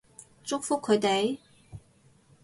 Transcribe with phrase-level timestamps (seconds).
[0.43, 1.37] 祝福佢哋